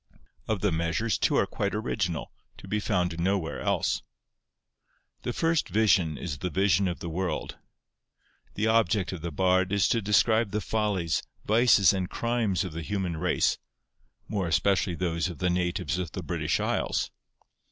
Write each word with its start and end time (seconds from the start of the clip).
Of 0.47 0.61
the 0.61 0.71
measures, 0.71 1.19
two 1.19 1.35
are 1.35 1.45
quite 1.45 1.75
original, 1.75 2.31
to 2.57 2.67
be 2.67 2.79
found 2.79 3.19
nowhere 3.19 3.61
else. 3.61 4.01
The 5.21 5.31
first 5.31 5.69
vision 5.69 6.17
is 6.17 6.39
the 6.39 6.49
Vision 6.49 6.87
of 6.87 7.01
the 7.01 7.07
World. 7.07 7.59
The 8.55 8.65
object 8.65 9.11
of 9.11 9.21
the 9.21 9.29
Bard 9.31 9.71
is 9.71 9.87
to 9.89 10.01
describe 10.01 10.49
the 10.49 10.59
follies, 10.59 11.21
vices, 11.45 11.93
and 11.93 12.09
crimes 12.09 12.63
of 12.63 12.73
the 12.73 12.81
human 12.81 13.17
race, 13.17 13.59
more 14.27 14.47
especially 14.47 14.95
those 14.95 15.29
of 15.29 15.37
the 15.37 15.51
natives 15.51 15.99
of 15.99 16.13
the 16.13 16.23
British 16.23 16.59
Isles. 16.59 17.11